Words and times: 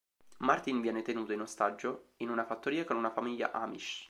Martin 0.39 0.81
viene 0.81 1.03
tenuto 1.03 1.31
in 1.31 1.41
ostaggio 1.41 2.13
in 2.23 2.29
una 2.31 2.43
fattoria 2.43 2.85
con 2.85 2.97
una 2.97 3.11
famiglia 3.11 3.51
Amish. 3.51 3.99